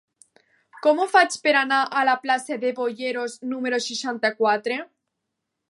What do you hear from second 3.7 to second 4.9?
seixanta-quatre?